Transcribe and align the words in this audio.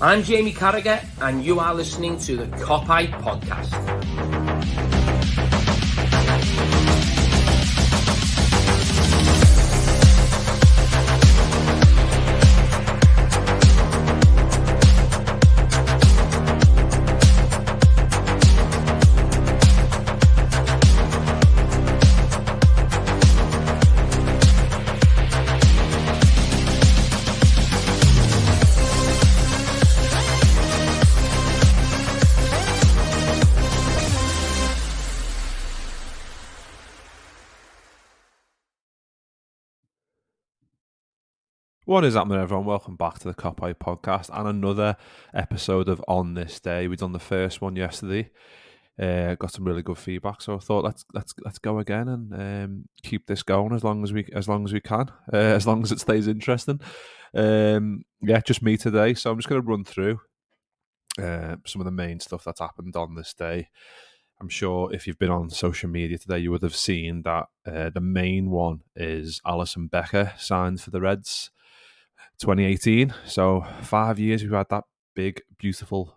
I'm 0.00 0.22
Jamie 0.22 0.52
Carragher, 0.52 1.04
and 1.20 1.44
you 1.44 1.58
are 1.58 1.74
listening 1.74 2.18
to 2.20 2.36
the 2.36 2.46
Copite 2.58 3.10
Podcast. 3.10 4.37
What 41.88 42.04
is 42.04 42.12
happening, 42.12 42.38
everyone? 42.38 42.66
Welcome 42.66 42.96
back 42.96 43.18
to 43.20 43.28
the 43.28 43.32
Copite 43.32 43.78
podcast 43.78 44.28
and 44.30 44.46
another 44.46 44.98
episode 45.32 45.88
of 45.88 46.04
On 46.06 46.34
This 46.34 46.60
Day. 46.60 46.86
We 46.86 46.96
done 46.96 47.12
the 47.12 47.18
first 47.18 47.62
one 47.62 47.76
yesterday. 47.76 48.28
Uh, 49.00 49.36
got 49.36 49.54
some 49.54 49.64
really 49.64 49.80
good 49.80 49.96
feedback, 49.96 50.42
so 50.42 50.54
I 50.54 50.58
thought 50.58 50.84
let's 50.84 51.06
let's 51.14 51.32
let's 51.46 51.58
go 51.58 51.78
again 51.78 52.08
and 52.08 52.34
um, 52.34 52.88
keep 53.02 53.26
this 53.26 53.42
going 53.42 53.72
as 53.72 53.84
long 53.84 54.04
as 54.04 54.12
we 54.12 54.26
as 54.34 54.46
long 54.46 54.66
as 54.66 54.72
we 54.74 54.82
can, 54.82 55.08
uh, 55.32 55.36
as 55.36 55.66
long 55.66 55.82
as 55.82 55.90
it 55.90 55.98
stays 55.98 56.28
interesting. 56.28 56.78
Um, 57.32 58.04
yeah, 58.20 58.40
just 58.40 58.62
me 58.62 58.76
today, 58.76 59.14
so 59.14 59.30
I'm 59.30 59.38
just 59.38 59.48
going 59.48 59.62
to 59.62 59.66
run 59.66 59.84
through 59.84 60.20
uh, 61.18 61.56
some 61.64 61.80
of 61.80 61.86
the 61.86 61.90
main 61.90 62.20
stuff 62.20 62.44
that's 62.44 62.60
happened 62.60 62.96
on 62.96 63.14
this 63.14 63.32
day. 63.32 63.70
I'm 64.42 64.50
sure 64.50 64.92
if 64.92 65.06
you've 65.06 65.18
been 65.18 65.30
on 65.30 65.48
social 65.48 65.88
media 65.88 66.18
today, 66.18 66.40
you 66.40 66.50
would 66.50 66.60
have 66.60 66.76
seen 66.76 67.22
that 67.22 67.46
uh, 67.66 67.88
the 67.88 68.02
main 68.02 68.50
one 68.50 68.82
is 68.94 69.40
Alisson 69.46 69.90
Becker 69.90 70.34
signed 70.36 70.82
for 70.82 70.90
the 70.90 71.00
Reds. 71.00 71.50
2018. 72.38 73.14
So 73.26 73.64
five 73.82 74.18
years 74.18 74.42
we've 74.42 74.52
had 74.52 74.68
that 74.70 74.84
big, 75.14 75.42
beautiful 75.58 76.14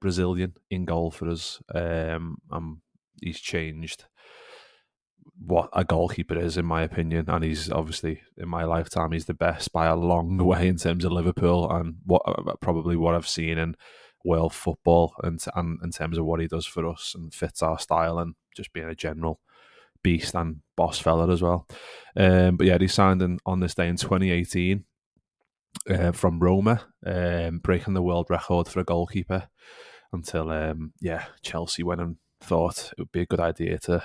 Brazilian 0.00 0.54
in 0.70 0.84
goal 0.84 1.10
for 1.10 1.28
us. 1.28 1.60
Um, 1.74 2.38
um, 2.50 2.82
he's 3.20 3.40
changed 3.40 4.04
what 5.40 5.68
a 5.72 5.84
goalkeeper 5.84 6.36
is, 6.38 6.56
in 6.56 6.64
my 6.64 6.82
opinion, 6.82 7.26
and 7.28 7.44
he's 7.44 7.70
obviously 7.70 8.22
in 8.36 8.48
my 8.48 8.64
lifetime 8.64 9.12
he's 9.12 9.26
the 9.26 9.34
best 9.34 9.72
by 9.72 9.86
a 9.86 9.96
long 9.96 10.36
way 10.44 10.68
in 10.68 10.76
terms 10.76 11.04
of 11.04 11.12
Liverpool 11.12 11.70
and 11.70 11.96
what 12.04 12.22
uh, 12.26 12.54
probably 12.60 12.96
what 12.96 13.14
I've 13.14 13.28
seen 13.28 13.58
in 13.58 13.76
world 14.24 14.52
football 14.52 15.14
and, 15.22 15.42
and 15.54 15.78
in 15.82 15.90
terms 15.90 16.18
of 16.18 16.24
what 16.24 16.40
he 16.40 16.48
does 16.48 16.66
for 16.66 16.86
us 16.88 17.14
and 17.14 17.32
fits 17.32 17.62
our 17.62 17.78
style 17.78 18.18
and 18.18 18.34
just 18.56 18.72
being 18.72 18.88
a 18.88 18.94
general 18.94 19.40
beast 20.02 20.34
and 20.34 20.56
boss 20.76 20.98
fella 20.98 21.30
as 21.30 21.40
well. 21.40 21.68
Um, 22.16 22.56
but 22.56 22.66
yeah, 22.66 22.78
he 22.78 22.88
signed 22.88 23.22
in, 23.22 23.38
on 23.46 23.60
this 23.60 23.74
day 23.74 23.88
in 23.88 23.96
2018 23.96 24.84
uh, 25.88 26.12
from 26.12 26.40
Roma, 26.40 26.82
um, 27.04 27.58
breaking 27.58 27.94
the 27.94 28.02
world 28.02 28.26
record 28.30 28.68
for 28.68 28.80
a 28.80 28.84
goalkeeper. 28.84 29.48
Until 30.12 30.50
um, 30.50 30.92
yeah, 31.00 31.26
Chelsea 31.42 31.82
went 31.82 32.00
and 32.00 32.16
thought 32.40 32.92
it 32.92 32.98
would 32.98 33.12
be 33.12 33.20
a 33.20 33.26
good 33.26 33.40
idea 33.40 33.78
to 33.80 34.02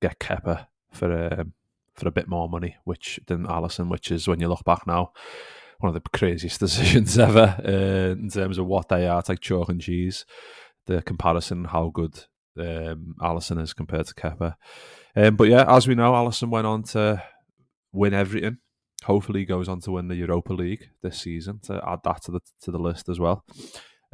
get 0.00 0.18
Kepa 0.18 0.66
for 0.90 1.12
um, 1.32 1.52
for 1.94 2.08
a 2.08 2.12
bit 2.12 2.28
more 2.28 2.48
money, 2.48 2.76
which 2.84 3.20
than 3.26 3.46
Alisson, 3.46 3.88
which 3.88 4.10
is 4.10 4.26
when 4.26 4.40
you 4.40 4.48
look 4.48 4.64
back 4.64 4.86
now, 4.86 5.12
one 5.78 5.94
of 5.94 6.02
the 6.02 6.10
craziest 6.10 6.60
decisions 6.60 7.18
ever 7.18 7.56
uh, 7.64 8.12
in 8.12 8.28
terms 8.30 8.58
of 8.58 8.66
what 8.66 8.88
they 8.88 9.06
are. 9.06 9.20
It's 9.20 9.28
like 9.28 9.40
chalk 9.40 9.68
and 9.68 9.80
cheese. 9.80 10.24
The 10.86 11.02
comparison, 11.02 11.64
how 11.64 11.90
good 11.92 12.24
um, 12.58 13.16
Alisson 13.20 13.60
is 13.60 13.72
compared 13.72 14.06
to 14.06 14.14
Kepa. 14.14 14.54
Um, 15.16 15.36
but 15.36 15.48
yeah, 15.48 15.64
as 15.68 15.88
we 15.88 15.94
know, 15.94 16.12
Alisson 16.12 16.50
went 16.50 16.66
on 16.66 16.82
to 16.84 17.22
win 17.92 18.14
everything 18.14 18.58
hopefully 19.06 19.44
goes 19.44 19.68
on 19.68 19.80
to 19.80 19.92
win 19.92 20.08
the 20.08 20.16
Europa 20.16 20.52
League 20.52 20.90
this 21.02 21.18
season 21.18 21.60
to 21.60 21.82
add 21.86 22.00
that 22.04 22.22
to 22.22 22.32
the 22.32 22.40
to 22.62 22.70
the 22.70 22.78
list 22.78 23.08
as 23.08 23.18
well. 23.18 23.44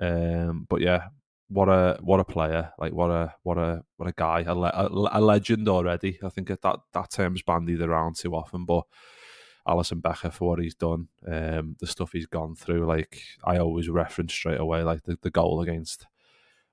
Um, 0.01 0.67
but 0.69 0.81
yeah, 0.81 1.09
what 1.49 1.69
a 1.69 1.99
what 2.03 2.21
a 2.21 2.25
player! 2.25 2.73
Like 2.79 2.93
what 2.93 3.11
a 3.11 3.35
what 3.43 3.59
a 3.59 3.83
what 3.97 4.09
a 4.09 4.15
guy, 4.17 4.45
a, 4.47 4.55
a, 4.55 4.89
a 4.91 5.21
legend 5.21 5.69
already. 5.69 6.19
I 6.23 6.29
think 6.29 6.49
that 6.49 6.63
that 6.63 7.11
term's 7.11 7.43
bandied 7.43 7.81
around 7.81 8.17
too 8.17 8.35
often, 8.35 8.65
but 8.65 8.85
Alisson 9.67 10.03
Becker 10.03 10.31
for 10.31 10.51
what 10.51 10.61
he's 10.61 10.75
done, 10.75 11.09
um, 11.27 11.77
the 11.81 11.87
stuff 11.87 12.13
he's 12.13 12.27
gone 12.27 12.55
through. 12.55 12.87
Like 12.87 13.23
I 13.45 13.59
always 13.59 13.89
reference 13.89 14.35
straight 14.35 14.61
away, 14.61 14.83
like 14.83 15.05
the, 15.05 15.19
the 15.23 15.31
goal 15.31 15.61
against 15.61 16.07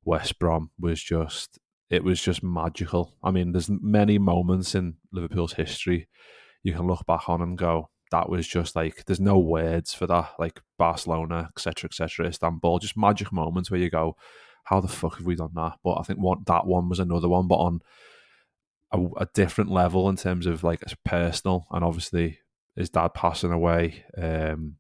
West 0.03 0.40
Brom 0.40 0.72
was 0.79 1.02
just 1.02 1.59
it 1.90 2.03
was 2.03 2.22
just 2.22 2.44
magical. 2.44 3.16
I 3.24 3.31
mean, 3.31 3.52
there's 3.52 3.69
many 3.69 4.18
moments 4.18 4.75
in 4.75 4.96
Liverpool's 5.12 5.53
history 5.53 6.08
you 6.63 6.74
can 6.74 6.88
look 6.88 7.06
back 7.06 7.29
on 7.29 7.41
and 7.41 7.58
go, 7.58 7.90
that 8.12 8.30
was 8.30 8.47
just 8.47 8.75
like 8.75 9.06
there's 9.06 9.20
no 9.20 9.38
words 9.38 9.94
for 9.94 10.08
that. 10.08 10.34
Like 10.40 10.62
Barcelona, 10.78 11.50
etc., 11.56 11.88
etc., 11.88 12.28
Istanbul, 12.28 12.80
just 12.80 12.97
magic 12.97 13.31
moments 13.31 13.70
where 13.70 13.80
you 13.80 13.90
go, 13.90 14.16
how 14.64 14.80
the 14.80 14.88
fuck 14.88 15.18
have 15.18 15.25
we 15.25 15.36
done 15.36 15.53
that? 15.56 15.78
But 15.84 15.96
I 15.96 16.03
think 16.03 16.20
that 16.46 16.66
one 16.66 16.90
was 16.90 17.00
another 17.00 17.28
one, 17.30 17.47
but 17.47 17.56
on 17.56 17.81
a, 18.92 19.00
a 19.18 19.28
different 19.34 19.72
level 19.72 20.09
in 20.09 20.16
terms 20.16 20.46
of 20.46 20.64
like 20.64 20.81
it's 20.81 20.96
personal, 21.06 21.68
and 21.72 21.84
obviously 21.84 22.40
his 22.75 22.90
dad 22.90 23.14
passing 23.14 23.52
away, 23.52 24.06
um, 24.18 24.76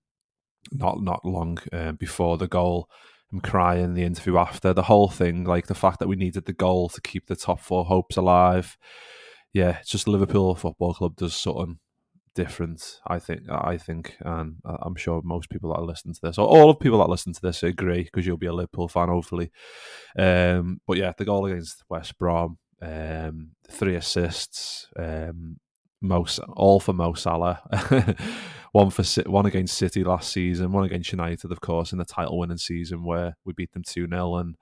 not 0.71 1.01
not 1.01 1.25
long 1.25 1.57
uh, 1.71 1.91
before 1.93 2.37
the 2.37 2.47
goal. 2.47 2.89
I'm 3.31 3.41
crying 3.41 3.93
the 3.93 4.03
interview 4.03 4.37
after 4.37 4.73
the 4.73 4.83
whole 4.83 5.09
thing, 5.09 5.43
like 5.43 5.67
the 5.67 5.75
fact 5.75 5.99
that 5.99 6.07
we 6.07 6.15
needed 6.15 6.45
the 6.45 6.53
goal 6.53 6.89
to 6.89 7.01
keep 7.01 7.27
the 7.27 7.35
top 7.35 7.59
four 7.59 7.85
hopes 7.85 8.17
alive. 8.17 8.75
Yeah, 9.53 9.77
it's 9.79 9.89
just 9.89 10.07
Liverpool 10.07 10.55
Football 10.55 10.95
Club 10.95 11.15
does 11.15 11.35
something 11.35 11.77
different. 12.39 13.01
I 13.05 13.19
think. 13.19 13.49
I 13.49 13.77
think, 13.77 14.15
and 14.21 14.55
I'm 14.63 14.95
sure 14.95 15.21
most 15.23 15.49
people 15.49 15.73
that 15.73 15.81
listen 15.81 16.13
to 16.13 16.21
this, 16.21 16.37
or 16.37 16.47
all 16.47 16.69
of 16.69 16.79
people 16.79 16.99
that 16.99 17.09
listen 17.09 17.33
to 17.33 17.41
this, 17.41 17.63
agree 17.63 18.03
because 18.03 18.25
you'll 18.25 18.37
be 18.37 18.47
a 18.47 18.53
Liverpool 18.53 18.87
fan, 18.87 19.09
hopefully. 19.09 19.51
Um, 20.17 20.79
but 20.87 20.97
yeah, 20.97 21.11
the 21.17 21.25
goal 21.25 21.45
against 21.45 21.83
West 21.89 22.17
Brom, 22.17 22.57
um, 22.81 23.51
three 23.69 23.95
assists, 23.95 24.87
um, 24.97 25.59
most 26.01 26.39
all 26.53 26.79
for 26.79 26.93
Mo 26.93 27.13
Salah. 27.13 27.61
one 28.71 28.89
for 28.89 29.03
one 29.23 29.45
against 29.45 29.77
City 29.77 30.03
last 30.03 30.31
season, 30.31 30.71
one 30.71 30.85
against 30.85 31.11
United, 31.11 31.51
of 31.51 31.59
course, 31.59 31.91
in 31.91 31.97
the 31.97 32.05
title-winning 32.05 32.57
season 32.57 33.03
where 33.03 33.35
we 33.43 33.51
beat 33.51 33.73
them 33.73 33.83
two 33.83 34.07
0 34.07 34.35
and 34.35 34.55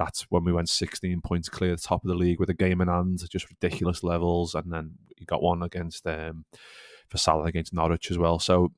that's 0.00 0.22
when 0.30 0.44
we 0.44 0.52
went 0.52 0.70
16 0.70 1.20
points 1.20 1.50
clear 1.50 1.76
the 1.76 1.82
top 1.82 2.02
of 2.02 2.08
the 2.08 2.14
league 2.14 2.40
with 2.40 2.48
a 2.48 2.54
game 2.54 2.80
in 2.80 2.88
hand, 2.88 3.22
just 3.30 3.50
ridiculous 3.50 4.02
levels. 4.02 4.54
And 4.54 4.72
then 4.72 4.92
you 5.18 5.26
got 5.26 5.42
one 5.42 5.62
against 5.62 6.06
um, 6.06 6.46
for 7.10 7.18
Salah 7.18 7.44
against 7.44 7.74
Norwich 7.74 8.10
as 8.10 8.18
well. 8.18 8.38
So 8.38 8.72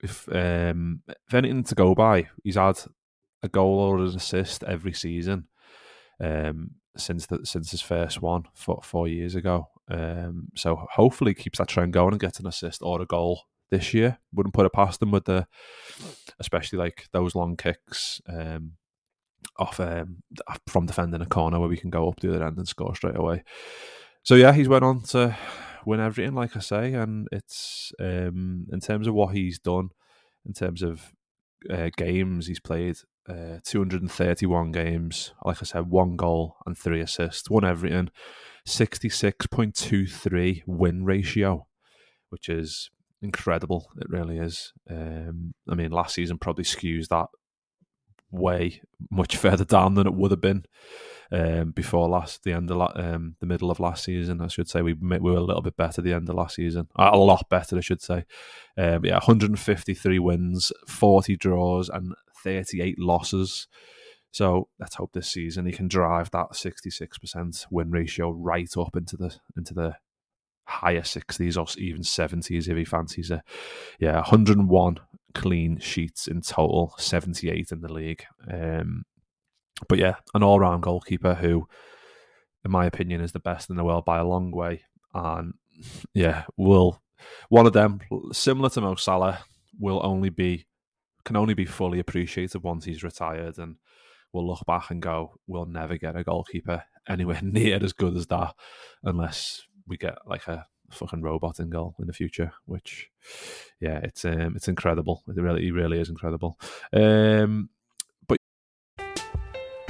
if 0.00 0.28
um, 0.34 1.02
if 1.08 1.34
anything 1.34 1.64
to 1.64 1.74
go 1.74 1.94
by, 1.94 2.28
he's 2.42 2.56
had 2.56 2.78
a 3.42 3.48
goal 3.48 3.78
or 3.78 3.98
an 3.98 4.16
assist 4.16 4.62
every 4.64 4.92
season 4.92 5.48
um, 6.20 6.70
since 6.96 7.26
the, 7.26 7.40
since 7.44 7.70
his 7.70 7.82
first 7.82 8.22
one 8.22 8.44
four, 8.54 8.80
four 8.82 9.08
years 9.08 9.34
ago. 9.34 9.68
Um, 9.88 10.48
so 10.54 10.86
hopefully 10.90 11.32
he 11.32 11.42
keeps 11.42 11.58
that 11.58 11.68
trend 11.68 11.92
going 11.92 12.12
and 12.12 12.20
gets 12.20 12.40
an 12.40 12.46
assist 12.46 12.82
or 12.82 13.00
a 13.00 13.06
goal 13.06 13.42
this 13.70 13.94
year. 13.94 14.18
Wouldn't 14.32 14.54
put 14.54 14.66
it 14.66 14.72
past 14.72 15.00
them 15.00 15.10
with 15.10 15.24
the, 15.24 15.46
especially 16.40 16.78
like 16.78 17.08
those 17.12 17.34
long 17.34 17.56
kicks 17.56 18.20
um, 18.28 18.72
off 19.58 19.78
um, 19.80 20.22
from 20.66 20.86
defending 20.86 21.22
a 21.22 21.26
corner 21.26 21.60
where 21.60 21.68
we 21.68 21.76
can 21.76 21.90
go 21.90 22.08
up 22.08 22.20
the 22.20 22.34
other 22.34 22.44
end 22.44 22.58
and 22.58 22.68
score 22.68 22.94
straight 22.94 23.16
away. 23.16 23.44
So 24.22 24.34
yeah, 24.34 24.52
he's 24.52 24.68
went 24.68 24.84
on 24.84 25.02
to 25.02 25.36
win 25.86 26.00
everything, 26.00 26.34
like 26.34 26.56
I 26.56 26.60
say, 26.60 26.92
and 26.92 27.28
it's 27.32 27.92
um, 28.00 28.66
in 28.70 28.80
terms 28.80 29.06
of 29.06 29.14
what 29.14 29.34
he's 29.34 29.58
done, 29.58 29.90
in 30.44 30.52
terms 30.52 30.82
of 30.82 31.12
uh, 31.70 31.88
games 31.96 32.48
he's 32.48 32.60
played. 32.60 32.96
Uh, 33.28 33.58
231 33.64 34.70
games, 34.70 35.32
like 35.44 35.56
I 35.60 35.64
said, 35.64 35.90
one 35.90 36.14
goal 36.16 36.56
and 36.64 36.78
three 36.78 37.00
assists, 37.00 37.50
won 37.50 37.64
everything. 37.64 38.10
66.23 38.68 40.62
win 40.66 41.04
ratio, 41.04 41.66
which 42.30 42.48
is 42.48 42.90
incredible. 43.22 43.88
It 44.00 44.08
really 44.08 44.38
is. 44.38 44.72
Um, 44.88 45.54
I 45.68 45.74
mean, 45.74 45.90
last 45.90 46.14
season 46.14 46.38
probably 46.38 46.64
skews 46.64 47.08
that 47.08 47.26
way 48.30 48.80
much 49.10 49.36
further 49.38 49.64
down 49.64 49.94
than 49.94 50.06
it 50.06 50.14
would 50.14 50.30
have 50.30 50.40
been 50.40 50.64
um, 51.32 51.72
before 51.72 52.08
last 52.08 52.44
the 52.44 52.52
end 52.52 52.70
of 52.70 52.76
la- 52.76 52.92
um, 52.94 53.36
the 53.40 53.46
middle 53.46 53.70
of 53.70 53.80
last 53.80 54.04
season. 54.04 54.40
I 54.40 54.48
should 54.48 54.68
say 54.68 54.82
we 54.82 54.94
we 54.94 55.18
were 55.18 55.36
a 55.36 55.42
little 55.42 55.62
bit 55.62 55.76
better 55.76 56.02
the 56.02 56.12
end 56.12 56.28
of 56.28 56.34
last 56.34 56.56
season, 56.56 56.88
a 56.96 57.16
lot 57.16 57.48
better, 57.48 57.76
I 57.76 57.80
should 57.80 58.02
say. 58.02 58.24
Um, 58.76 59.04
yeah, 59.04 59.14
153 59.14 60.18
wins, 60.18 60.72
40 60.86 61.36
draws, 61.36 61.88
and 61.88 62.14
38 62.42 62.98
losses. 62.98 63.68
So 64.32 64.68
let's 64.78 64.96
hope 64.96 65.12
this 65.12 65.32
season 65.32 65.64
he 65.64 65.72
can 65.72 65.88
drive 65.88 66.30
that 66.32 66.52
66% 66.52 67.66
win 67.70 67.90
ratio 67.90 68.30
right 68.30 68.70
up 68.76 68.94
into 68.94 69.16
the 69.16 69.34
into 69.56 69.72
the 69.72 69.96
higher 70.66 71.00
60s 71.00 71.56
or 71.56 71.80
even 71.80 72.02
70s 72.02 72.68
if 72.68 72.76
he 72.76 72.84
fancies 72.84 73.30
it. 73.30 73.40
Yeah, 73.98 74.16
101 74.16 74.98
clean 75.34 75.78
sheets 75.78 76.26
in 76.26 76.40
total, 76.42 76.94
78 76.98 77.72
in 77.72 77.80
the 77.80 77.92
league. 77.92 78.24
Um, 78.50 79.04
but 79.88 79.98
yeah, 79.98 80.16
an 80.34 80.42
all 80.42 80.60
round 80.60 80.82
goalkeeper 80.82 81.34
who, 81.34 81.68
in 82.64 82.70
my 82.70 82.86
opinion, 82.86 83.20
is 83.20 83.32
the 83.32 83.40
best 83.40 83.70
in 83.70 83.76
the 83.76 83.84
world 83.84 84.04
by 84.04 84.18
a 84.18 84.24
long 84.24 84.50
way. 84.50 84.82
And 85.14 85.54
yeah, 86.14 86.44
will 86.56 87.00
one 87.48 87.66
of 87.66 87.72
them, 87.72 88.00
similar 88.32 88.70
to 88.70 88.80
Mo 88.80 88.94
Salah, 88.94 89.44
will 89.78 90.00
only 90.04 90.30
be 90.30 90.66
can 91.24 91.36
only 91.36 91.54
be 91.54 91.64
fully 91.64 91.98
appreciated 91.98 92.62
once 92.62 92.84
he's 92.84 93.02
retired 93.02 93.58
and 93.58 93.76
we'll 94.32 94.46
look 94.46 94.64
back 94.64 94.90
and 94.90 95.02
go, 95.02 95.34
we'll 95.48 95.66
never 95.66 95.96
get 95.96 96.14
a 96.14 96.22
goalkeeper 96.22 96.84
anywhere 97.08 97.40
near 97.42 97.82
as 97.82 97.92
good 97.92 98.16
as 98.16 98.28
that 98.28 98.54
unless 99.02 99.62
we 99.88 99.96
get 99.96 100.18
like 100.24 100.46
a 100.46 100.66
fucking 100.92 101.22
robot 101.22 101.58
in 101.58 101.68
goal 101.68 101.96
in 101.98 102.06
the 102.06 102.12
future. 102.12 102.52
Which, 102.64 103.10
yeah, 103.80 103.98
it's 103.98 104.24
um, 104.24 104.54
it's 104.54 104.68
incredible. 104.68 105.24
It 105.28 105.40
really, 105.40 105.66
it 105.66 105.72
really 105.72 106.00
is 106.00 106.08
incredible. 106.08 106.58
Um, 106.92 107.70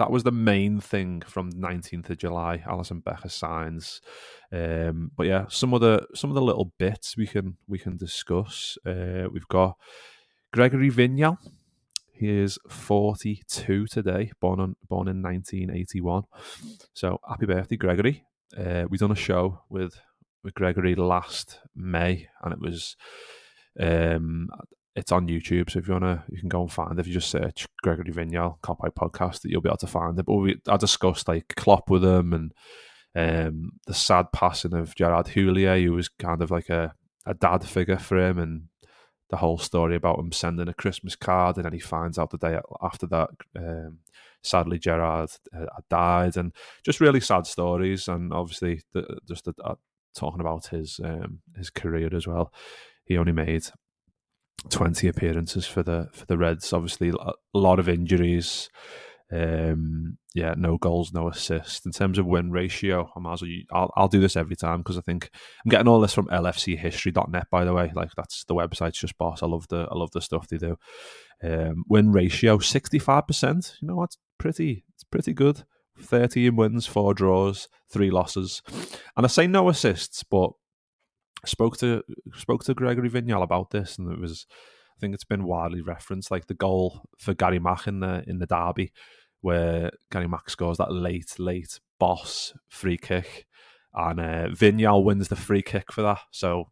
that 0.00 0.10
was 0.10 0.22
the 0.22 0.32
main 0.32 0.80
thing 0.80 1.22
from 1.26 1.52
19th 1.52 2.08
of 2.08 2.16
July. 2.16 2.64
Alisson 2.66 3.04
Becker 3.04 3.28
signs, 3.28 4.00
um, 4.50 5.10
but 5.14 5.26
yeah, 5.26 5.44
some 5.50 5.74
of 5.74 5.82
the 5.82 6.06
some 6.14 6.30
of 6.30 6.34
the 6.34 6.40
little 6.40 6.72
bits 6.78 7.18
we 7.18 7.26
can 7.26 7.58
we 7.68 7.78
can 7.78 7.98
discuss. 7.98 8.78
Uh, 8.86 9.28
we've 9.30 9.46
got 9.48 9.76
Gregory 10.54 10.90
Vignal. 10.90 11.36
He 12.14 12.30
is 12.30 12.58
42 12.70 13.86
today, 13.88 14.32
born 14.40 14.58
on 14.58 14.76
born 14.88 15.06
in 15.06 15.22
1981. 15.22 16.22
So 16.94 17.20
happy 17.28 17.44
birthday, 17.44 17.76
Gregory! 17.76 18.24
Uh, 18.56 18.86
we 18.88 18.96
done 18.96 19.12
a 19.12 19.14
show 19.14 19.60
with 19.68 20.00
with 20.42 20.54
Gregory 20.54 20.94
last 20.94 21.60
May, 21.76 22.26
and 22.42 22.54
it 22.54 22.60
was 22.60 22.96
um, 23.78 24.48
it's 24.96 25.12
on 25.12 25.28
YouTube. 25.28 25.70
So 25.70 25.78
if 25.78 25.88
you 25.88 25.94
wanna, 25.94 26.24
you 26.30 26.38
can 26.40 26.48
go 26.48 26.62
and 26.62 26.72
find. 26.72 26.92
It. 26.92 27.00
If 27.00 27.06
you 27.06 27.14
just 27.14 27.30
search 27.30 27.66
Gregory 27.82 28.12
Vignal 28.12 28.60
Cop 28.62 28.80
Out 28.84 28.94
podcast, 28.94 29.42
that 29.42 29.50
you'll 29.50 29.60
be 29.60 29.68
able 29.68 29.76
to 29.78 29.86
find 29.86 30.18
it. 30.18 30.26
But 30.26 30.34
we, 30.34 30.60
I 30.68 30.76
discussed 30.76 31.28
like 31.28 31.54
Klopp 31.56 31.90
with 31.90 32.04
him 32.04 32.32
and 32.32 32.52
um, 33.14 33.72
the 33.86 33.94
sad 33.94 34.26
passing 34.32 34.74
of 34.74 34.94
Gerard 34.94 35.26
Houllier, 35.26 35.82
who 35.82 35.92
was 35.92 36.08
kind 36.08 36.42
of 36.42 36.50
like 36.50 36.68
a, 36.68 36.94
a 37.26 37.34
dad 37.34 37.64
figure 37.64 37.98
for 37.98 38.18
him, 38.18 38.38
and 38.38 38.62
the 39.30 39.36
whole 39.36 39.58
story 39.58 39.96
about 39.96 40.18
him 40.18 40.32
sending 40.32 40.68
a 40.68 40.74
Christmas 40.74 41.16
card, 41.16 41.56
and 41.56 41.64
then 41.64 41.72
he 41.72 41.78
finds 41.78 42.18
out 42.18 42.30
the 42.30 42.38
day 42.38 42.58
after 42.82 43.06
that. 43.06 43.30
Um, 43.56 43.98
sadly, 44.42 44.78
Gerard 44.78 45.30
uh, 45.56 45.66
died, 45.88 46.36
and 46.36 46.52
just 46.84 47.00
really 47.00 47.20
sad 47.20 47.46
stories. 47.46 48.08
And 48.08 48.32
obviously, 48.32 48.82
the, 48.92 49.18
just 49.28 49.44
the, 49.44 49.54
uh, 49.64 49.74
talking 50.14 50.40
about 50.40 50.66
his 50.66 51.00
um, 51.02 51.40
his 51.56 51.70
career 51.70 52.14
as 52.14 52.26
well. 52.26 52.52
He 53.04 53.16
only 53.16 53.32
made 53.32 53.66
20 54.68 55.08
appearances 55.08 55.66
for 55.66 55.82
the 55.82 56.08
for 56.12 56.26
the 56.26 56.38
Reds. 56.38 56.72
Obviously, 56.72 57.10
a 57.10 57.32
lot 57.58 57.78
of 57.78 57.88
injuries. 57.88 58.68
Um, 59.32 60.18
yeah, 60.34 60.54
no 60.56 60.76
goals, 60.76 61.12
no 61.12 61.28
assists. 61.28 61.86
In 61.86 61.92
terms 61.92 62.18
of 62.18 62.26
win 62.26 62.50
ratio, 62.50 63.10
I 63.16 63.20
might 63.20 63.34
as 63.34 63.42
well, 63.42 63.50
I'll, 63.72 63.90
I'll 63.96 64.08
do 64.08 64.20
this 64.20 64.36
every 64.36 64.56
time 64.56 64.78
because 64.78 64.98
I 64.98 65.02
think 65.02 65.30
I'm 65.64 65.70
getting 65.70 65.88
all 65.88 66.00
this 66.00 66.14
from 66.14 66.26
lfchistory.net. 66.26 67.46
By 67.50 67.64
the 67.64 67.72
way, 67.72 67.92
like 67.94 68.10
that's 68.16 68.44
the 68.44 68.54
website's 68.54 68.98
just 68.98 69.18
boss. 69.18 69.42
I 69.42 69.46
love 69.46 69.68
the 69.68 69.88
I 69.90 69.96
love 69.96 70.10
the 70.12 70.20
stuff 70.20 70.48
they 70.48 70.58
do. 70.58 70.76
Um, 71.42 71.84
win 71.88 72.12
ratio 72.12 72.58
sixty 72.58 72.98
five 72.98 73.26
percent. 73.26 73.76
You 73.80 73.88
know 73.88 74.00
that's 74.00 74.18
pretty. 74.38 74.84
It's 74.94 75.04
pretty 75.04 75.32
good. 75.32 75.64
Thirteen 75.98 76.56
wins, 76.56 76.86
four 76.86 77.14
draws, 77.14 77.68
three 77.88 78.10
losses, 78.10 78.62
and 79.16 79.24
I 79.24 79.28
say 79.28 79.46
no 79.46 79.68
assists, 79.68 80.24
but 80.24 80.52
spoke 81.46 81.76
to 81.78 82.02
spoke 82.34 82.64
to 82.64 82.74
Gregory 82.74 83.10
Vignal 83.10 83.42
about 83.42 83.70
this, 83.70 83.98
and 83.98 84.10
it 84.12 84.20
was 84.20 84.46
I 84.96 85.00
think 85.00 85.14
it's 85.14 85.24
been 85.24 85.44
widely 85.44 85.80
referenced, 85.80 86.30
like 86.30 86.46
the 86.46 86.54
goal 86.54 87.02
for 87.18 87.34
Gary 87.34 87.58
Mack 87.58 87.86
in 87.86 88.00
the 88.00 88.22
in 88.26 88.38
the 88.38 88.46
derby, 88.46 88.92
where 89.40 89.90
Gary 90.10 90.28
Mack 90.28 90.50
scores 90.50 90.78
that 90.78 90.92
late 90.92 91.38
late 91.38 91.80
boss 91.98 92.52
free 92.68 92.98
kick, 92.98 93.46
and 93.94 94.20
uh, 94.20 94.48
Vignal 94.48 95.04
wins 95.04 95.28
the 95.28 95.36
free 95.36 95.62
kick 95.62 95.92
for 95.92 96.02
that. 96.02 96.20
So 96.30 96.64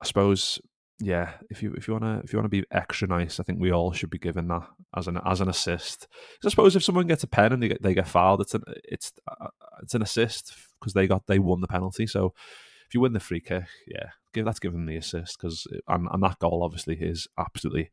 I 0.00 0.06
suppose 0.06 0.60
yeah, 0.98 1.32
if 1.50 1.62
you 1.62 1.74
if 1.74 1.86
you 1.86 1.94
wanna 1.94 2.22
if 2.24 2.32
you 2.32 2.38
wanna 2.38 2.48
be 2.48 2.64
extra 2.70 3.06
nice, 3.06 3.38
I 3.38 3.42
think 3.42 3.60
we 3.60 3.70
all 3.70 3.92
should 3.92 4.08
be 4.08 4.18
given 4.18 4.48
that 4.48 4.66
as 4.96 5.08
an 5.08 5.20
as 5.26 5.40
an 5.40 5.48
assist. 5.48 6.08
I 6.44 6.48
suppose 6.48 6.74
if 6.74 6.84
someone 6.84 7.06
gets 7.06 7.22
a 7.22 7.26
pen 7.26 7.52
and 7.52 7.62
they 7.62 7.68
get 7.68 7.82
they 7.82 7.94
get 7.94 8.08
fouled, 8.08 8.40
it's 8.40 8.54
an 8.54 8.62
it's 8.84 9.12
uh, 9.28 9.48
it's 9.82 9.94
an 9.94 10.02
assist 10.02 10.54
because 10.80 10.94
they 10.94 11.06
got 11.06 11.26
they 11.26 11.38
won 11.38 11.60
the 11.60 11.66
penalty. 11.66 12.06
So 12.06 12.32
if 12.86 12.94
you 12.94 13.00
win 13.00 13.12
the 13.12 13.20
free 13.20 13.40
kick, 13.40 13.64
yeah, 13.86 14.10
give 14.32 14.46
let's 14.46 14.58
give 14.58 14.74
him 14.74 14.86
the 14.86 14.96
assist 14.96 15.38
because 15.38 15.66
and, 15.88 16.08
and 16.10 16.22
that 16.22 16.38
goal 16.38 16.62
obviously 16.62 16.96
is 16.96 17.26
absolutely 17.38 17.90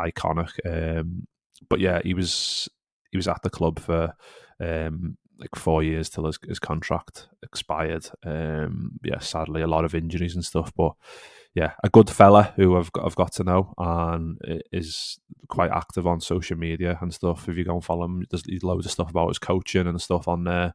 iconic. 0.00 0.50
Um, 0.66 1.26
but 1.68 1.80
yeah, 1.80 2.00
he 2.02 2.14
was 2.14 2.68
he 3.10 3.16
was 3.16 3.28
at 3.28 3.42
the 3.42 3.50
club 3.50 3.78
for 3.78 4.14
um, 4.60 5.16
like 5.38 5.54
four 5.56 5.82
years 5.82 6.08
till 6.08 6.26
his, 6.26 6.38
his 6.46 6.58
contract 6.58 7.28
expired. 7.42 8.08
Um, 8.24 8.98
yeah, 9.04 9.18
sadly, 9.18 9.62
a 9.62 9.66
lot 9.66 9.84
of 9.84 9.94
injuries 9.94 10.34
and 10.34 10.44
stuff, 10.44 10.72
but 10.76 10.92
yeah, 11.54 11.72
a 11.84 11.88
good 11.88 12.10
fella 12.10 12.52
who 12.56 12.76
I've 12.76 12.90
got, 12.92 13.06
I've 13.06 13.14
got 13.14 13.32
to 13.34 13.44
know 13.44 13.72
and 13.78 14.38
is 14.72 15.20
quite 15.48 15.70
active 15.70 16.06
on 16.06 16.20
social 16.20 16.56
media 16.56 16.98
and 17.00 17.14
stuff. 17.14 17.48
If 17.48 17.56
you 17.56 17.64
go 17.64 17.74
and 17.74 17.84
follow 17.84 18.06
him, 18.06 18.26
there's 18.30 18.44
loads 18.62 18.86
of 18.86 18.92
stuff 18.92 19.10
about 19.10 19.28
his 19.28 19.38
coaching 19.38 19.86
and 19.86 20.00
stuff 20.02 20.26
on 20.26 20.44
there. 20.44 20.74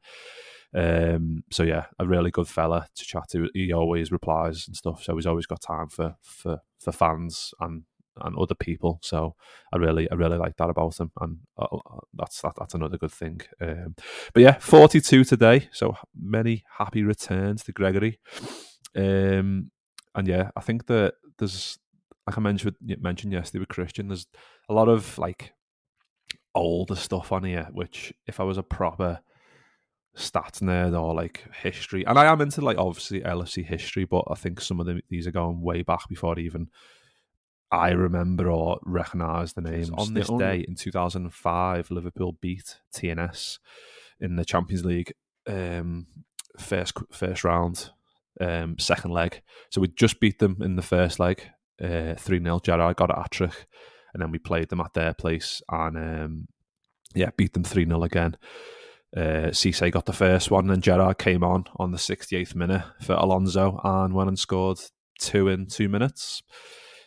Um, 0.73 1.43
so 1.51 1.63
yeah, 1.63 1.85
a 1.97 2.07
really 2.07 2.31
good 2.31 2.47
fella 2.47 2.87
to 2.95 3.05
chat 3.05 3.29
to. 3.31 3.49
He 3.53 3.73
always 3.73 4.11
replies 4.11 4.67
and 4.67 4.75
stuff, 4.75 5.03
so 5.03 5.15
he's 5.15 5.25
always 5.25 5.45
got 5.45 5.61
time 5.61 5.89
for 5.89 6.15
for 6.21 6.59
for 6.79 6.91
fans 6.91 7.53
and 7.59 7.83
and 8.21 8.35
other 8.37 8.55
people. 8.55 8.99
So 9.01 9.35
I 9.73 9.77
really 9.77 10.09
I 10.11 10.15
really 10.15 10.37
like 10.37 10.57
that 10.57 10.69
about 10.69 10.99
him, 10.99 11.11
and 11.21 11.39
uh, 11.57 11.65
uh, 11.75 11.99
that's 12.13 12.41
that, 12.41 12.53
that's 12.57 12.73
another 12.73 12.97
good 12.97 13.11
thing. 13.11 13.41
Um, 13.61 13.95
but 14.33 14.43
yeah, 14.43 14.57
forty 14.59 15.01
two 15.01 15.23
today. 15.23 15.69
So 15.71 15.95
many 16.15 16.63
happy 16.77 17.03
returns 17.03 17.63
to 17.63 17.71
Gregory. 17.71 18.19
Um, 18.95 19.71
and 20.15 20.27
yeah, 20.27 20.51
I 20.55 20.61
think 20.61 20.87
that 20.87 21.15
there's 21.37 21.79
like 22.27 22.37
I 22.37 22.41
mentioned 22.41 22.75
mentioned 22.99 23.33
yesterday 23.33 23.59
with 23.59 23.69
Christian, 23.69 24.09
there's 24.09 24.27
a 24.69 24.73
lot 24.73 24.89
of 24.89 25.17
like 25.17 25.53
older 26.53 26.95
stuff 26.95 27.31
on 27.31 27.43
here, 27.43 27.67
which 27.71 28.13
if 28.27 28.39
I 28.39 28.43
was 28.43 28.57
a 28.57 28.63
proper 28.63 29.19
stats 30.19 30.61
nerd 30.61 30.99
or 30.99 31.15
like 31.15 31.43
history, 31.63 32.05
and 32.05 32.19
I 32.19 32.25
am 32.25 32.41
into 32.41 32.61
like 32.61 32.77
obviously 32.77 33.21
LFC 33.21 33.65
history, 33.65 34.05
but 34.05 34.25
I 34.29 34.35
think 34.35 34.61
some 34.61 34.79
of 34.79 34.85
them 34.85 35.01
these 35.09 35.25
are 35.25 35.31
going 35.31 35.61
way 35.61 35.81
back 35.81 36.07
before 36.07 36.37
even 36.37 36.69
I 37.71 37.91
remember 37.91 38.49
or 38.49 38.79
recognise 38.83 39.53
the 39.53 39.61
names. 39.61 39.91
On 39.91 40.13
this 40.13 40.29
day 40.29 40.65
in 40.67 40.75
2005, 40.75 41.91
Liverpool 41.91 42.37
beat 42.41 42.79
TNS 42.93 43.59
in 44.19 44.35
the 44.35 44.45
Champions 44.45 44.85
League 44.85 45.13
um, 45.47 46.07
first 46.57 46.97
first 47.11 47.43
round, 47.43 47.91
um, 48.41 48.77
second 48.79 49.11
leg. 49.11 49.41
So 49.69 49.81
we 49.81 49.87
just 49.89 50.19
beat 50.19 50.39
them 50.39 50.57
in 50.61 50.75
the 50.75 50.81
first 50.81 51.19
leg, 51.19 51.43
uh, 51.81 52.15
three 52.15 52.41
0 52.41 52.59
Gerrard 52.59 52.95
got 52.95 53.11
a 53.11 53.29
trick, 53.29 53.67
and 54.13 54.21
then 54.21 54.31
we 54.31 54.39
played 54.39 54.69
them 54.69 54.81
at 54.81 54.93
their 54.93 55.13
place 55.13 55.61
and 55.69 55.97
um, 55.97 56.47
yeah, 57.13 57.29
beat 57.37 57.53
them 57.53 57.63
three 57.63 57.85
0 57.85 58.03
again. 58.03 58.35
Uh, 59.15 59.49
Cisse 59.51 59.91
got 59.91 60.05
the 60.05 60.13
first 60.13 60.51
one, 60.51 60.69
and 60.69 60.83
Gerrard 60.83 61.17
came 61.17 61.43
on 61.43 61.65
on 61.77 61.91
the 61.91 61.97
68th 61.97 62.55
minute 62.55 62.83
for 63.01 63.13
Alonso 63.13 63.79
and 63.83 64.13
went 64.13 64.27
and 64.29 64.37
scored 64.37 64.79
two 65.19 65.47
in 65.47 65.65
two 65.65 65.89
minutes. 65.89 66.43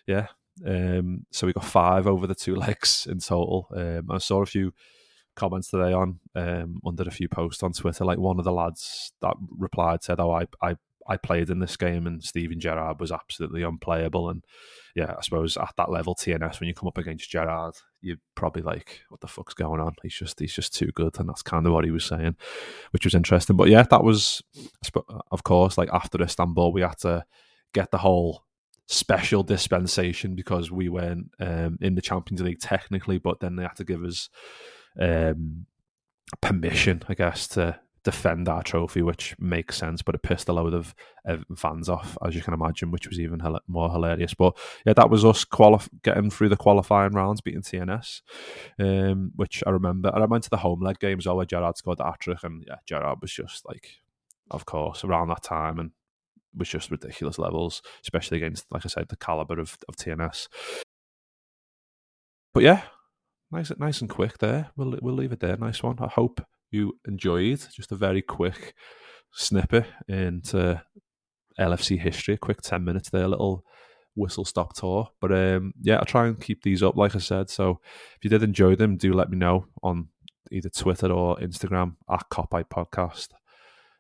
Yeah, 0.07 0.27
um, 0.67 1.27
so 1.31 1.47
we 1.47 1.53
got 1.53 1.65
five 1.65 2.07
over 2.07 2.27
the 2.27 2.35
two 2.35 2.55
legs 2.57 3.07
in 3.11 3.19
total. 3.19 3.69
Um, 3.75 4.11
I 4.11 4.19
saw 4.19 4.43
a 4.43 4.47
few 4.47 4.73
comments 5.35 5.71
today 5.71 5.93
on 5.93 6.21
um, 6.35 6.81
under 6.85 7.05
a 7.05 7.11
few 7.11 7.29
posts 7.29 7.63
on 7.63 7.73
Twitter. 7.73 8.05
Like 8.05 8.19
one 8.19 8.39
of 8.39 8.45
the 8.45 8.53
lads 8.53 9.13
that 9.23 9.35
replied 9.57 10.03
said, 10.03 10.21
"Oh, 10.21 10.33
I 10.33 10.47
I 10.63 10.77
I 11.09 11.17
played 11.17 11.51
in 11.51 11.59
this 11.59 11.77
game, 11.77 12.07
and 12.07 12.23
Steven 12.23 12.61
Gerrard 12.61 13.01
was 13.01 13.13
absolutely 13.13 13.63
unplayable." 13.63 14.29
And 14.29 14.45
yeah, 14.95 15.15
I 15.17 15.23
suppose 15.23 15.57
at 15.57 15.75
that 15.77 15.91
level, 15.91 16.15
TNS, 16.15 16.61
when 16.61 16.69
you 16.69 16.75
come 16.75 16.89
up 16.89 16.99
against 16.99 17.31
Gerrard, 17.31 17.75
you're 18.03 18.19
probably 18.35 18.63
like, 18.63 19.01
"What 19.09 19.21
the 19.21 19.29
fuck's 19.29 19.55
going 19.55 19.81
on?" 19.81 19.95
He's 20.03 20.15
just 20.15 20.39
he's 20.39 20.53
just 20.53 20.75
too 20.75 20.91
good, 20.93 21.19
and 21.19 21.29
that's 21.29 21.43
kind 21.43 21.67
of 21.67 21.73
what 21.73 21.85
he 21.85 21.91
was 21.91 22.05
saying, 22.05 22.37
which 22.91 23.05
was 23.05 23.15
interesting. 23.15 23.57
But 23.57 23.69
yeah, 23.69 23.83
that 23.83 24.05
was, 24.05 24.43
of 25.31 25.45
course, 25.45 25.79
like 25.79 25.89
after 25.93 26.23
Istanbul, 26.23 26.73
we 26.73 26.83
had 26.83 26.99
to 26.99 27.25
get 27.73 27.91
the 27.91 27.99
whole 27.99 28.45
special 28.89 29.43
dispensation 29.43 30.35
because 30.35 30.71
we 30.71 30.89
weren't 30.89 31.31
um, 31.41 31.79
in 31.81 31.95
the 31.95 32.03
Champions 32.03 32.43
League 32.43 32.61
technically, 32.61 33.19
but 33.19 33.41
then 33.41 33.57
they 33.57 33.63
had 33.63 33.77
to 33.77 33.85
give 33.85 34.05
us 34.05 34.29
um, 35.01 35.67
permission, 36.41 37.03
I 37.09 37.15
guess, 37.15 37.49
to 37.49 37.79
defend 38.05 38.49
our 38.49 38.63
trophy, 38.63 39.03
which 39.03 39.35
makes 39.39 39.77
sense. 39.77 40.03
But 40.03 40.15
it 40.15 40.23
pissed 40.23 40.49
a 40.49 40.53
load 40.53 40.75
of 40.75 40.95
fans 41.57 41.89
off, 41.89 42.17
as 42.25 42.35
you 42.35 42.43
can 42.43 42.55
imagine, 42.55 42.91
which 42.91 43.09
was 43.09 43.21
even 43.21 43.41
more 43.67 43.91
hilarious. 43.91 44.35
But 44.35 44.57
yeah, 44.85 44.93
that 44.95 45.11
was 45.11 45.25
us 45.25 45.45
getting 46.03 46.31
through 46.31 46.49
the 46.49 46.57
qualifying 46.57 47.13
rounds, 47.13 47.41
beating 47.41 47.63
TNS, 47.63 48.23
um, 48.79 49.33
which 49.37 49.63
I 49.67 49.71
remember. 49.71 50.11
And 50.15 50.23
I 50.23 50.27
went 50.27 50.45
to 50.45 50.51
the 50.51 50.57
home 50.59 50.83
leg 50.83 50.99
games 50.99 51.27
where 51.27 51.45
Gerrard 51.47 51.77
scored 51.77 51.99
the 51.99 52.05
hat 52.05 52.27
and 52.43 52.65
yeah, 52.67 52.77
Gerrard 52.87 53.19
was 53.21 53.33
just 53.33 53.67
like, 53.67 53.91
of 54.51 54.65
course, 54.67 55.05
around 55.05 55.29
that 55.29 55.43
time 55.43 55.79
and 55.79 55.91
was 56.55 56.69
just 56.69 56.91
ridiculous 56.91 57.39
levels, 57.39 57.83
especially 58.03 58.37
against, 58.37 58.67
like 58.71 58.85
I 58.85 58.89
said, 58.89 59.09
the 59.09 59.17
caliber 59.17 59.59
of, 59.59 59.79
of 59.89 59.97
TNS. 59.97 60.49
But 62.53 62.63
yeah, 62.63 62.83
nice, 63.51 63.73
nice 63.79 64.01
and 64.01 64.11
quick 64.11 64.39
there. 64.39 64.71
We'll 64.77 64.99
we'll 65.01 65.15
leave 65.15 65.33
it 65.33 65.41
there. 65.41 65.57
Nice 65.57 65.83
one. 65.83 65.97
I 66.01 66.09
hope 66.09 66.45
you 66.73 66.99
enjoyed 67.07 67.61
just 67.75 67.93
a 67.93 67.97
very 67.97 68.23
quick 68.23 68.75
snippet 69.33 69.87
into 70.09 70.83
LFC 71.59 71.99
history. 71.99 72.35
A 72.35 72.39
quick 72.39 72.63
ten 72.63 72.85
minutes 72.85 73.11
there, 73.11 73.25
a 73.25 73.29
little 73.29 73.65
whistle 74.15 74.45
stop 74.45 74.75
tour. 74.75 75.09
But 75.21 75.33
um, 75.33 75.75
yeah, 75.83 75.97
I'll 75.97 76.05
try 76.05 76.27
and 76.27 76.41
keep 76.41 76.63
these 76.63 76.83
up, 76.83 76.97
like 76.97 77.15
I 77.15 77.21
said. 77.21 77.51
So 77.51 77.81
if 78.17 78.25
you 78.25 78.31
did 78.31 78.43
enjoy 78.43 78.77
them, 78.77 78.97
do 78.97 79.13
let 79.13 79.31
me 79.31 79.37
know 79.37 79.67
on 79.83 80.09
either 80.51 80.69
Twitter 80.69 81.11
or 81.11 81.37
Instagram 81.39 81.97
at 82.11 82.29
Copite 82.29 82.69
Podcast 82.69 83.29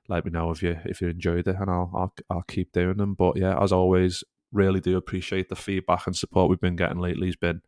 let 0.08 0.24
me 0.24 0.30
know 0.30 0.50
if 0.50 0.62
you 0.62 0.78
if 0.84 1.00
you 1.00 1.08
enjoyed 1.08 1.46
it, 1.46 1.56
and 1.58 1.70
I'll 1.70 1.90
I'll, 1.94 2.14
I'll 2.30 2.44
keep 2.48 2.72
doing 2.72 2.96
them. 2.96 3.14
But 3.14 3.36
yeah, 3.36 3.60
as 3.62 3.72
always, 3.72 4.24
really 4.52 4.80
do 4.80 4.96
appreciate 4.96 5.48
the 5.48 5.56
feedback 5.56 6.06
and 6.06 6.16
support 6.16 6.50
we've 6.50 6.60
been 6.60 6.76
getting 6.76 6.98
lately. 6.98 7.28
Has 7.28 7.36
been 7.36 7.62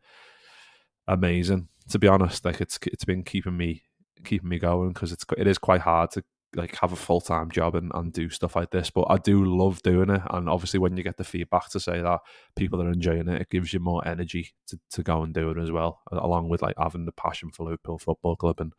amazing, 1.07 1.69
to 1.89 1.99
be 1.99 2.07
honest. 2.07 2.45
Like 2.45 2.61
it's 2.61 2.79
it's 2.83 3.05
been 3.05 3.23
keeping 3.23 3.57
me 3.57 3.83
keeping 4.25 4.49
me 4.49 4.59
going 4.59 4.89
because 4.89 5.11
it's 5.11 5.25
it 5.37 5.47
is 5.47 5.57
quite 5.57 5.81
hard 5.81 6.11
to 6.11 6.23
like 6.55 6.75
have 6.77 6.91
a 6.91 6.95
full 6.95 7.21
time 7.21 7.51
job 7.51 7.75
and, 7.75 7.91
and 7.93 8.13
do 8.13 8.29
stuff 8.29 8.55
like 8.55 8.71
this. 8.71 8.89
But 8.89 9.07
I 9.09 9.17
do 9.17 9.45
love 9.45 9.81
doing 9.81 10.09
it, 10.09 10.21
and 10.29 10.49
obviously 10.49 10.79
when 10.79 10.97
you 10.97 11.03
get 11.03 11.17
the 11.17 11.23
feedback 11.23 11.69
to 11.69 11.79
say 11.79 12.01
that 12.01 12.21
people 12.55 12.81
are 12.81 12.91
enjoying 12.91 13.27
it, 13.27 13.41
it 13.41 13.49
gives 13.49 13.73
you 13.73 13.79
more 13.79 14.05
energy 14.07 14.51
to, 14.67 14.79
to 14.91 15.03
go 15.03 15.23
and 15.23 15.33
do 15.33 15.49
it 15.51 15.57
as 15.57 15.71
well. 15.71 16.01
Along 16.11 16.49
with 16.49 16.61
like 16.61 16.75
having 16.77 17.05
the 17.05 17.11
passion 17.11 17.51
for 17.51 17.63
Liverpool 17.63 17.99
Football 17.99 18.35
Club 18.35 18.59
and 18.59 18.73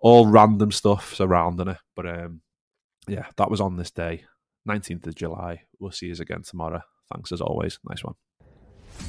all 0.00 0.26
random 0.26 0.72
stuff 0.72 1.14
surrounding 1.14 1.68
it. 1.68 1.78
But 1.96 2.06
um, 2.06 2.42
yeah, 3.06 3.26
that 3.36 3.50
was 3.50 3.60
on 3.60 3.76
this 3.76 3.90
day, 3.90 4.24
19th 4.68 5.06
of 5.06 5.14
July. 5.14 5.62
We'll 5.78 5.92
see 5.92 6.06
you 6.06 6.14
again 6.20 6.42
tomorrow. 6.42 6.82
Thanks 7.12 7.32
as 7.32 7.40
always. 7.40 7.78
Nice 7.88 8.04
one. 8.04 8.14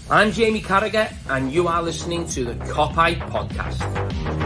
I'm 0.10 0.32
Jamie 0.32 0.62
Carragher, 0.62 1.12
and 1.30 1.52
you 1.52 1.68
are 1.68 1.82
listening 1.82 2.28
to 2.30 2.46
the 2.46 2.66
Copite 2.66 3.20
Podcast. 3.20 4.39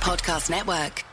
Podcast 0.00 0.48
Network. 0.48 1.09